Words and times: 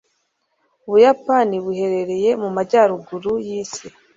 ubuyapani 0.87 1.55
buherereye 1.63 2.29
mu 2.41 2.49
majyaruguru 2.55 3.31
yisi 3.47 3.87